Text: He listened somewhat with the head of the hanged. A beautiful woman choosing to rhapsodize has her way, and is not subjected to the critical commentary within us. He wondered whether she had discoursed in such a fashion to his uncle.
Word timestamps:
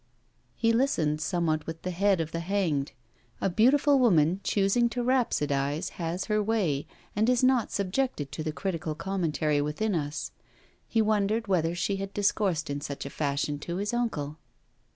He 0.55 0.73
listened 0.73 1.21
somewhat 1.21 1.67
with 1.67 1.83
the 1.83 1.91
head 1.91 2.19
of 2.19 2.31
the 2.31 2.39
hanged. 2.39 2.93
A 3.39 3.51
beautiful 3.51 3.99
woman 3.99 4.39
choosing 4.43 4.89
to 4.89 5.03
rhapsodize 5.03 5.89
has 5.89 6.25
her 6.25 6.41
way, 6.41 6.87
and 7.15 7.29
is 7.29 7.43
not 7.43 7.71
subjected 7.71 8.31
to 8.31 8.41
the 8.41 8.51
critical 8.51 8.95
commentary 8.95 9.61
within 9.61 9.93
us. 9.93 10.31
He 10.87 11.03
wondered 11.03 11.47
whether 11.47 11.75
she 11.75 11.97
had 11.97 12.15
discoursed 12.15 12.67
in 12.67 12.81
such 12.81 13.05
a 13.05 13.11
fashion 13.11 13.59
to 13.59 13.75
his 13.75 13.93
uncle. 13.93 14.39